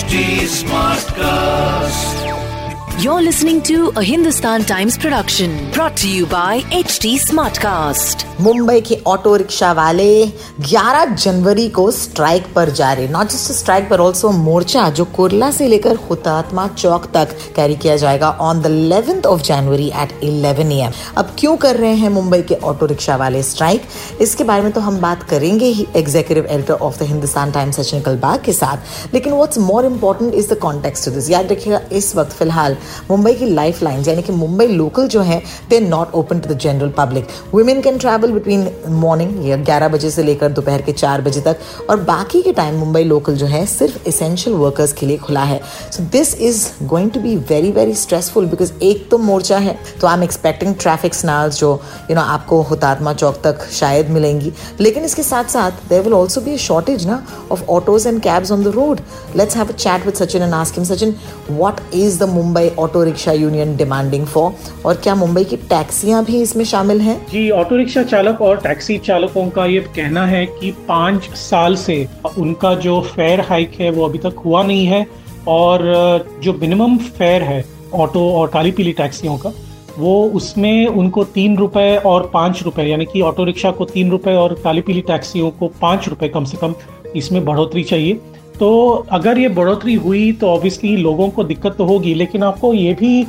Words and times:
HD 0.00 0.48
Smartcast. 0.48 2.29
You're 3.02 3.22
listening 3.22 3.62
to 3.62 3.92
a 3.96 4.02
Hindustan 4.02 4.64
Times 4.64 4.98
production 4.98 5.52
brought 5.72 5.96
to 5.98 6.08
you 6.14 6.26
by 6.26 6.60
HT 6.78 7.12
Smartcast. 7.20 8.24
Mumbai 8.40 8.80
के 8.80 8.96
auto 9.06 9.34
rickshaw 9.36 9.70
वाले 9.72 10.10
11 10.26 11.14
जनवरी 11.22 11.68
को 11.70 11.90
strike 11.90 12.44
पर 12.54 12.70
जा 12.70 12.92
रहे 12.92 13.08
नॉट 13.08 13.28
जस्ट 13.30 13.52
स्ट्राइक 13.52 13.88
पर 13.90 14.00
ऑल्सो 14.00 14.30
मोर्चा 14.32 14.88
जो 14.98 15.04
कुरला 15.16 15.50
से 15.50 15.66
लेकर 15.68 15.96
हुतात्मा 16.08 16.66
चौक 16.68 17.06
तक 17.14 17.34
कैरी 17.56 17.76
किया 17.82 17.96
जाएगा 17.96 18.30
on 18.40 18.60
the 18.62 18.66
11th 18.66 19.26
of 19.26 19.42
January 19.48 19.88
at 20.02 20.12
11 20.24 20.72
AM 20.72 20.92
अब 21.16 21.34
क्यों 21.38 21.56
कर 21.64 21.76
रहे 21.76 21.94
हैं 22.02 22.08
मुंबई 22.10 22.40
के 22.42 22.54
ऑटो 22.70 22.86
रिक्शा 22.86 23.16
वाले 23.16 23.42
स्ट्राइक 23.42 23.82
इसके 24.20 24.44
बारे 24.44 24.62
में 24.62 24.72
तो 24.72 24.80
हम 24.80 25.00
बात 25.00 25.22
करेंगे 25.30 25.66
ही 25.66 25.86
executive 25.96 26.46
editor 26.46 26.74
of 26.74 26.98
the 26.98 27.08
Hindustan 27.08 27.52
times 27.52 27.80
Sachin 27.80 28.00
Kalbag 28.02 28.42
के 28.44 28.52
साथ। 28.52 29.14
लेकिन 29.14 29.32
what's 29.32 29.58
more 29.58 29.86
important 29.86 30.34
is 30.34 30.52
the 30.54 30.58
context 30.62 31.08
this 31.08 31.30
याद 31.30 31.52
रखिएगा, 31.52 31.80
इस 31.92 32.14
वक्त 32.16 32.32
फ़िलहाल 32.38 32.76
मुंबई 33.10 33.34
की 33.34 33.46
लाइफ 33.46 33.82
लाइन 33.82 34.04
यानी 34.08 34.22
कि 34.22 34.32
मुंबई 34.32 34.66
लोकल 34.66 35.08
जो 35.08 35.20
है 35.22 35.42
they 35.70 35.80
not 35.80 36.14
open 36.14 36.40
to 36.40 36.54
the 36.54 36.58
general 36.58 36.92
public 36.98 37.28
women 37.54 37.80
can 37.82 37.98
travel 37.98 38.32
between 38.32 38.68
morning 39.00 39.46
या 39.48 39.56
ग्यारह 39.58 39.88
बजे 39.88 40.10
से 40.10 40.22
लेकर 40.22 40.52
दोपहर 40.52 40.82
के 40.82 40.92
चार 40.92 41.20
बजे 41.20 41.40
तक, 41.40 41.56
और 41.90 42.00
बाकी 42.02 42.42
के 42.42 42.52
टाइम 42.52 42.74
मुंबई 42.74 43.02
लोकल 43.04 43.36
जो 43.36 43.46
है, 43.46 43.64
सिर्फ़ 43.66 44.08
इसेंशियल 44.08 44.56
वर्कर्स 44.56 44.92
के 44.92 45.06
लिए 45.06 45.16
खुला 45.18 45.42
है. 45.44 45.60
So 45.92 46.02
this 46.12 46.34
is 46.40 46.66
going 46.84 47.10
to 47.10 47.20
be 47.20 47.36
very 47.48 47.70
very 47.72 47.94
stressful 47.94 48.46
because 48.46 48.72
एक 48.82 49.08
तो 49.10 49.18
मोर्चा 49.18 49.58
है 49.58 49.76
तो 50.00 50.06
I 50.06 50.16
am 50.16 50.22
expecting 50.22 50.74
traffic 50.80 51.14
snarls 51.14 51.58
जो 51.60 51.70
यू 52.10 52.16
नो 52.16 52.22
आपको 52.22 52.60
हुतात्मा 52.62 53.12
चौक 53.14 53.40
तक 53.44 53.66
शायद 53.72 54.08
मिलेंगी. 54.10 54.52
लेकिन 54.80 55.04
इसके 55.04 55.22
साथ 55.22 55.44
साथ 55.52 55.88
there 55.88 56.02
will 56.02 56.14
also 56.14 56.40
be 56.40 56.56
shortage 56.58 57.06
ना 57.06 57.22
of 57.52 57.64
autos 57.70 58.06
and 58.06 58.20
cabs 58.22 58.52
on 58.52 58.64
the 58.64 58.74
road 58.76 59.00
let's 59.36 59.56
have 59.56 59.68
a 59.68 59.72
chat 59.72 60.06
with 60.06 60.14
Sachin 60.14 60.42
and 60.42 60.54
ask 60.54 60.74
him 60.76 60.84
Sachin 60.84 61.14
what 61.50 61.80
is 61.94 62.18
the 62.20 62.28
Mumbai 62.28 62.69
auto 62.78 63.02
rickshaw 63.04 63.32
union 63.32 63.76
demanding 63.76 64.26
for 64.26 64.52
और 64.86 64.96
क्या 64.96 65.14
मुंबई 65.14 65.44
की 65.44 65.56
टैक्सियाँ 65.68 66.24
भी 66.24 66.40
इसमें 66.42 66.64
शामिल 66.64 67.00
हैं? 67.00 67.16
जी 67.26 67.48
auto 67.50 67.76
rickshaw 67.76 68.02
चालक 68.02 68.40
और 68.42 68.60
टैक्सी 68.60 68.98
चालकों 68.98 69.48
का 69.50 69.66
ये 69.66 69.80
कहना 69.96 70.26
है 70.26 70.44
कि 70.50 70.70
पाँच 70.88 71.30
साल 71.38 71.76
से 71.76 72.06
उनका 72.38 72.74
जो 72.76 73.00
फेयर 73.06 73.40
हाइक 73.40 73.80
है 73.80 73.90
वो 73.90 74.04
अभी 74.04 74.18
तक 74.18 74.42
हुआ 74.44 74.62
नहीं 74.62 74.86
है 74.86 75.06
और 75.48 75.82
जो 76.42 76.52
मिनिमम 76.52 76.96
फेयर 76.98 77.42
है 77.42 77.64
ऑटो 77.94 78.30
और 78.32 78.48
काली 78.48 78.70
पीली 78.70 78.92
टैक्सियों 78.92 79.36
का, 79.36 79.52
वो 79.98 80.22
उसमें 80.34 80.86
उनको 80.86 81.24
तीन 81.26 81.56
रुपए 81.56 81.96
और 82.06 82.30
पाँच 82.34 82.62
रुपए, 82.62 82.82
यानी 82.82 83.04
कि 83.04 83.20
ऑटो 83.20 83.44
रिक्शा 83.44 83.70
को 83.70 83.84
तीन 83.84 84.10
रुपए 84.10 84.34
और 84.34 84.54
काली 84.64 84.80
पीली 84.80 85.00
टैक्सियों 85.00 85.50
को 85.50 85.68
पाँच 85.80 86.08
रुपए 86.08 86.28
कम 86.28 86.44
से 86.44 86.56
कम 86.56 86.74
इसमें 87.16 87.44
बढ़ोतरी 87.44 87.82
चाहिए। 87.84 88.20
तो 88.60 89.06
अगर 89.10 89.38
ये 89.38 89.48
बढ़ोतरी 89.48 89.94
हुई 89.96 90.32
तो 90.32 90.48
ऑब्वियसली 90.48 90.96
लोगों 90.96 91.28
को 91.28 91.44
दिक्कत 91.44 91.74
तो 91.78 91.84
होगी, 91.84 92.14
लेकिन 92.14 92.42
आपको 92.42 92.72
ये 92.74 92.92
भी 92.94 93.20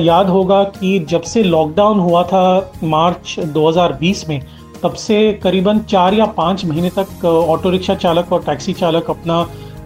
याद 0.00 0.28
होगा 0.28 0.62
कि 0.64 0.98
जब 1.10 1.22
से 1.22 1.42
लॉकडाउन 1.42 1.98
हुआ 2.00 2.22
था 2.22 2.72
मार्च 2.84 3.34
2020 3.48 4.28
में, 4.28 4.40
तब 4.82 4.94
से 4.94 5.32
करीबन 5.42 5.78
चार 5.80 6.14
या 6.14 6.26
पाँच 6.26 6.64
महीने 6.64 6.90
तक 6.98 7.24
ऑटो 7.24 7.70
रिक्शा 7.70 7.94
चालक 7.96 8.32
और 8.32 8.42
टैक्सी 8.42 8.72
चालक 8.72 9.10
अपना 9.10 9.40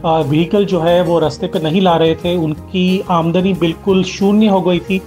व्हीकल 0.05 0.65
जो 0.65 0.81
है 0.81 1.03
वो 1.03 1.19
रास्ते 1.19 1.47
पे 1.47 1.59
नहीं 1.59 1.81
ला 1.81 1.97
रहे 1.97 2.15
थे। 2.15 2.37
उनकी 2.37 3.03
आमदनी 3.11 3.53
बिल्कुल 3.55 4.03
शून्य 4.05 4.47
हो 4.47 4.61
गई 4.61 4.79
थी 4.81 5.01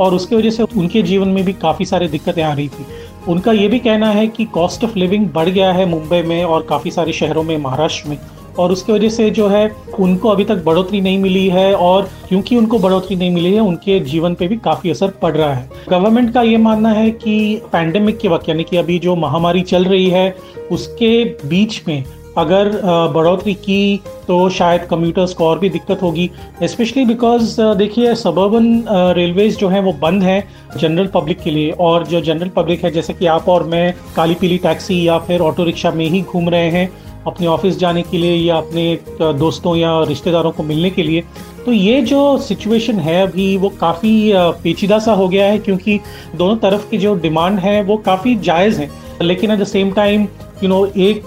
और 0.00 0.14
उसकी 0.14 0.36
वजह 0.36 0.50
से 0.50 0.62
उनके 0.62 1.02
जीवन 1.02 1.28
में 1.28 1.44
भी 1.44 1.52
काफ़ी 1.54 1.84
सारी 1.84 2.08
दिक्कतें 2.08 2.42
आ 2.42 2.52
रही 2.52 2.68
थी। 2.68 2.86
उनका 3.28 3.52
ये 3.52 3.68
भी 3.68 3.78
कहना 3.78 4.10
है 4.10 4.26
कि 4.26 4.44
कॉस्ट 4.54 4.84
ऑफ़ 4.84 4.98
लिविंग 4.98 5.28
बढ़ 5.30 5.48
गया 5.48 5.72
है 5.72 5.86
मुंबई 5.86 6.22
में 6.22 6.44
और 6.44 6.66
काफ़ी 6.68 6.90
सारे 6.90 7.12
शहरों 7.12 7.42
में, 7.42 7.56
महाराष्ट्र 7.58 8.08
में। 8.08 8.18
और 8.58 8.72
उसकी 8.72 8.92
वजह 8.92 9.08
से 9.08 9.28
जो 9.30 9.48
है, 9.48 9.70
उनको 9.98 10.28
अभी 10.28 10.44
तक 10.44 10.64
बढ़ोतरी 10.64 11.00
नहीं 11.00 11.18
मिली 11.18 11.46
है 11.48 11.74
और 11.74 12.08
क्योंकि 12.28 12.56
उनको 12.56 12.78
बढ़ोतरी 12.78 13.16
नहीं 13.16 13.30
मिली 13.30 13.52
है, 13.54 13.60
उनके 13.60 14.00
जीवन 14.02 14.34
पे 14.34 14.48
भी 14.48 14.56
काफ़ी 14.56 14.90
असर 14.90 15.10
पड़ 15.22 15.32
रहा 15.32 15.52
है। 15.54 15.68
गवर्नमेंट 15.90 16.32
का 16.34 16.42
ये 16.42 16.56
मानना 16.56 16.92
है 16.92 17.10
कि 17.12 17.62
पैंडेमिक 17.72 18.18
के 18.18 18.28
वक्त, 18.28 18.48
यानी 18.48 18.64
कि 18.64 18.76
अभी 18.76 18.98
जो 18.98 19.16
महामारी 19.16 19.62
चल 19.62 19.84
रही 19.84 20.10
है, 20.10 20.34
उसके 20.72 21.24
बीच 21.48 21.82
में 21.88 22.04
अगर 22.38 22.68
बढ़ोतरी 23.14 23.52
की 23.54 24.00
तो 24.26 24.48
शायद 24.50 24.82
कम्यूटर्स 24.82 25.32
को 25.34 25.44
और 25.44 25.58
भी 25.58 25.68
दिक्कत 25.68 26.02
होगी। 26.02 26.30
स्पेशली 26.62 27.04
बिकॉज़ 27.04 27.60
देखिए 27.78 28.14
सबर्बन 28.14 28.84
रेलवेज 29.16 29.58
जो 29.58 29.68
हैं, 29.68 29.80
वो 29.80 29.92
बंद 29.92 30.22
हैं 30.22 30.78
जनरल 30.78 31.06
पब्लिक 31.06 31.40
के 31.40 31.50
लिए। 31.50 31.70
और 31.70 32.06
जो 32.06 32.20
जनरल 32.20 32.48
पब्लिक 32.48 32.84
है, 32.84 32.90
जैसे 32.90 33.12
कि 33.12 33.26
आप 33.26 33.48
और 33.48 33.64
मैं 33.64 33.94
काली 34.16 34.34
पीली 34.34 34.58
टैक्सी 34.58 35.06
या 35.06 35.18
फिर 35.18 35.40
ऑटो 35.40 35.64
रिक्शा 35.64 35.90
में 35.90 36.06
ही 36.06 36.20
घूम 36.22 36.48
रहे 36.48 36.70
हैं 36.70 36.88
अपने 37.26 37.46
ऑफ़िस 37.46 37.78
जाने 37.78 38.02
के 38.02 38.18
लिए 38.18 38.34
या 38.36 38.56
अपने 38.56 38.98
दोस्तों 39.38 39.76
या 39.76 39.98
रिश्तेदारों 40.04 40.50
को 40.52 40.62
मिलने 40.62 40.90
के 40.90 41.02
लिए 41.02 41.22
तो 41.66 41.72
ये 41.72 42.00
जो 42.02 42.38
सिचुएशन 42.38 42.98
है 43.00 43.20
अभी 43.22 43.56
वो 43.56 43.68
काफ़ी 43.80 44.32
पेचीदा 44.62 44.98
सा 44.98 45.12
हो 45.12 45.28
गया 45.28 45.44
है 45.46 45.58
क्योंकि 45.58 45.98
दोनों 46.36 46.56
तरफ़ 46.56 46.88
की 46.90 46.98
जो 46.98 47.14
डिमांड 47.14 47.58
है 47.58 47.82
वो 47.82 47.96
काफ़ी 48.06 48.34
जायज़ 48.40 48.80
है। 48.80 48.90
लेकिन 49.22 49.50
at 49.50 49.58
the 49.58 49.64
same 49.66 49.92
time 49.92 50.26
you 50.62 50.68
know 50.68 50.84
एक 50.86 51.22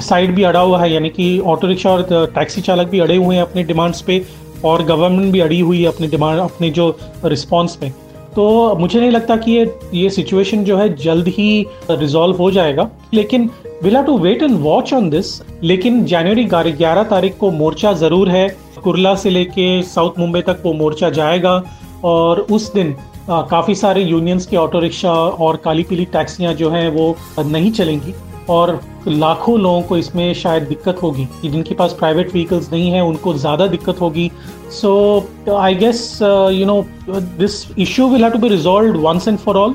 साइड 0.00 0.34
भी 0.34 0.42
अड़ा 0.42 0.60
हुआ 0.60 0.80
है, 0.80 0.92
यानी 0.92 1.08
कि 1.10 1.38
ऑटो 1.38 1.66
रिक्शा 1.66 1.90
और 1.90 2.02
टैक्सी 2.34 2.60
चालक 2.60 2.88
भी 2.88 2.98
अड़े 3.00 3.16
हुए 3.16 3.36
हैं 3.36 3.42
अपने 3.42 3.62
डिमांड्स 3.64 4.00
पे 4.00 4.24
और 4.64 4.82
गवर्नमेंट 4.84 5.32
भी 5.32 5.40
अड़ी 5.40 5.60
हुई 5.60 5.80
है 5.80 5.88
अपने 5.88 6.06
डिमांड 6.06 6.40
अपने 6.40 6.70
जो 6.70 6.96
रिस्पॉन्स 7.24 7.76
पे। 7.76 7.90
तो 8.36 8.74
मुझे 8.76 9.00
नहीं 9.00 9.10
लगता 9.10 9.36
कि 9.36 9.52
ये 9.52 9.64
ये 9.94 10.10
सिचुएशन 10.10 10.64
जो 10.64 10.76
है 10.76 10.94
जल्द 10.96 11.28
ही 11.28 11.66
रिजॉल्व 11.90 12.36
हो 12.36 12.50
जाएगा। 12.50 12.88
लेकिन 13.14 13.50
will 13.82 13.96
have 13.96 14.04
to 14.04 14.16
wait 14.18 14.42
and 14.42 14.58
watch 14.60 14.92
on 14.94 15.08
this 15.10 15.26
लेकिन 15.62 16.04
जनवरी 16.04 16.44
ग्यारह 16.44 17.02
तारीख 17.10 17.36
को 17.38 17.50
मोर्चा 17.50 17.92
ज़रूर 17.94 18.28
है। 18.28 18.48
कुरला 18.84 19.14
से 19.14 19.30
लेके 19.30 19.82
साउथ 19.84 20.18
मुंबई 20.18 20.40
तक 20.42 20.62
वो 20.64 20.72
मोर्चा 20.72 21.10
जाएगा 21.10 21.62
और 22.04 22.40
उस 22.40 22.72
दिन 22.72 22.94
काफ़ी 23.30 23.74
सारे 23.74 24.02
यूनियंस 24.02 24.46
के 24.46 24.56
ऑटो 24.56 24.80
रिक्शा 24.80 25.12
और 25.12 25.56
काली 25.64 25.82
पीली 25.82 26.04
टैक्सियाँ 26.12 26.54
जो 26.54 26.70
हैं 26.70 26.88
वो 26.90 27.14
नहीं 27.38 27.70
चलेंगी 27.72 28.14
और 28.50 28.80
लाखों 29.08 29.58
लोगों 29.60 29.82
को 29.82 29.96
इसमें 29.96 30.32
शायद 30.34 30.62
दिक्कत 30.68 31.02
होगी। 31.02 31.28
जिनके 31.42 31.74
पास 31.74 31.92
प्राइवेट 31.98 32.32
व्हीकल्स 32.32 32.72
नहीं 32.72 32.90
है 32.90 33.02
उनको 33.04 33.34
ज़्यादा 33.34 33.66
दिक्कत 33.66 34.00
होगी। 34.00 34.30
So 34.72 35.56
I 35.58 35.74
guess 35.74 36.18
you 36.22 36.66
know 36.66 36.82
this 37.08 37.64
issue 37.78 38.08
will 38.08 38.24
have 38.24 38.32
to 38.32 38.38
be 38.38 38.48
resolve 38.48 38.98
once 39.00 39.28
and 39.28 39.38
for 39.38 39.56
all 39.56 39.74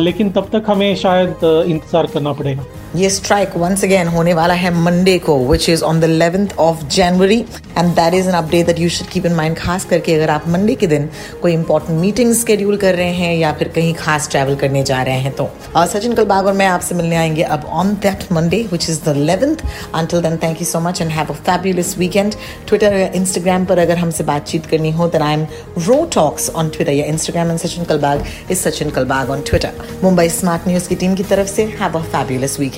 लेकिन 0.00 0.30
तब 0.30 0.48
तक 0.52 0.64
हमें 0.66 0.94
शायद 0.96 1.34
uh, 1.34 1.70
इंतज़ार 1.70 2.06
करना 2.06 2.32
पड़ेगा। 2.32 2.64
ये 2.96 3.08
स्ट्राइक 3.10 3.56
वंस 3.56 3.82
अगेन 3.84 4.08
होने 4.08 4.32
वाला 4.34 4.54
है 4.54 4.70
मंडे 4.74 5.18
को 5.18 5.36
which 5.46 5.68
is 5.68 5.82
on 5.84 5.98
the 6.00 6.04
eleventh 6.04 6.52
of 6.58 6.84
January 6.86 7.38
and 7.78 7.90
that 7.94 8.14
is 8.14 8.28
an 8.28 8.34
update 8.34 8.66
that 8.66 8.78
you 8.80 8.88
should 8.88 9.08
keep 9.08 9.26
in 9.26 9.32
mind 9.32 9.56
खास 9.56 9.84
करके 9.84 10.14
अगर 10.14 10.30
आप 10.30 10.44
मंडे 10.48 10.74
के 10.74 10.86
दिन 10.86 11.08
कोई 11.42 11.52
इंपॉर्टेंट 11.52 11.98
मीटिंग 12.00 12.32
स्केड्यूल 12.34 12.76
कर 12.76 12.94
रहे 12.94 13.12
हैं 13.14 13.34
या 13.36 13.52
फिर 13.52 13.68
कहीं 13.68 13.92
खास 13.94 14.28
ट्रैवल 14.30 14.54
करने 14.56 14.82
जा 14.82 15.02
रहे 15.02 15.18
हैं 15.18 15.32
तो। 15.32 15.48
और 15.76 15.86
सचिन 15.86 16.14
कलबाग 16.14 16.46
और 16.46 16.52
मैं 16.52 16.66
आपसे 16.66 16.94
मिलने 16.94 17.16
आएँगे 17.16 17.42
अब 17.42 17.64
on 17.72 17.92
that 18.02 18.24
Monday 18.32 18.62
which 18.72 18.88
is 18.90 19.02
the 19.04 19.16
eleventh 19.16 19.64
until 19.94 20.22
then 20.22 20.36
thank 20.42 20.60
you 20.60 20.66
so 20.66 20.80
much 20.80 21.02
and 21.02 21.10
have 21.10 21.32
a 21.32 21.36
fabulous 21.42 21.94
weekend 21.98 22.34
Twitter 22.68 22.96
या 22.96 23.10
इंस्टाग्राम 23.14 23.64
पर 23.64 23.78
अगर 23.78 23.98
हमसे 23.98 24.24
बातचीत 24.24 24.66
करनी 24.66 24.92
हो 24.92 25.08
then 25.08 25.22
I 25.22 25.34
am 25.34 25.46
ro 25.88 26.02
talks 26.14 26.50
on 26.54 26.68
Twitter 26.68 26.92
या 26.92 27.06
Instagram 27.06 27.50
and 27.50 27.58
Sachin 27.58 27.84
Kalbag 27.84 28.24
is 28.50 28.58
Sachin 28.58 28.90
Kalbag 28.90 29.30
on 29.30 29.42
Twitter 29.42 29.86
Mumbai 30.04 30.28
smart 30.30 30.68
news 30.68 30.88
की 30.88 30.96
team 30.96 31.14
की 31.14 31.22
तरफ़ 31.26 31.48
से 31.48 31.64
have 31.80 31.98
a 31.98 32.02
fabulous 32.08 32.58
weekend 32.60 32.77